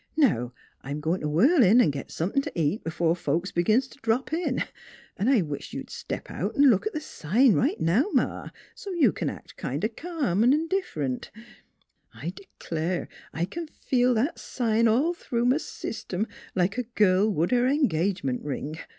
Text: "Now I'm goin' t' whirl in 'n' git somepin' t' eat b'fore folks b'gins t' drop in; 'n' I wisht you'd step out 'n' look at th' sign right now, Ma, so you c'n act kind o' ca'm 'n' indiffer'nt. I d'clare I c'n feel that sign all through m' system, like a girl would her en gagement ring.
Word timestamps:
"Now 0.17 0.51
I'm 0.81 0.99
goin' 0.99 1.19
t' 1.19 1.27
whirl 1.27 1.61
in 1.61 1.79
'n' 1.79 1.91
git 1.91 2.09
somepin' 2.09 2.41
t' 2.41 2.49
eat 2.55 2.83
b'fore 2.83 3.15
folks 3.15 3.51
b'gins 3.51 3.87
t' 3.87 3.99
drop 4.01 4.33
in; 4.33 4.63
'n' 5.19 5.27
I 5.27 5.43
wisht 5.43 5.73
you'd 5.73 5.91
step 5.91 6.31
out 6.31 6.55
'n' 6.57 6.63
look 6.71 6.87
at 6.87 6.95
th' 6.95 7.03
sign 7.03 7.53
right 7.53 7.79
now, 7.79 8.05
Ma, 8.11 8.49
so 8.73 8.89
you 8.93 9.11
c'n 9.13 9.29
act 9.29 9.57
kind 9.57 9.85
o' 9.85 9.89
ca'm 9.89 10.43
'n' 10.43 10.53
indiffer'nt. 10.53 11.29
I 12.15 12.31
d'clare 12.31 13.09
I 13.31 13.45
c'n 13.45 13.67
feel 13.67 14.15
that 14.15 14.39
sign 14.39 14.87
all 14.87 15.13
through 15.13 15.45
m' 15.51 15.59
system, 15.59 16.25
like 16.55 16.79
a 16.79 16.83
girl 16.95 17.29
would 17.29 17.51
her 17.51 17.67
en 17.67 17.87
gagement 17.87 18.43
ring. 18.43 18.79